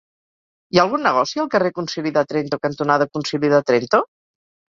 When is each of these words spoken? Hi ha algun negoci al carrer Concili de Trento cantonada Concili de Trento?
Hi 0.75 0.79
ha 0.79 0.79
algun 0.83 1.03
negoci 1.07 1.41
al 1.43 1.49
carrer 1.55 1.71
Concili 1.75 2.13
de 2.17 2.23
Trento 2.31 2.59
cantonada 2.65 3.09
Concili 3.17 3.51
de 3.55 3.59
Trento? 3.69 4.01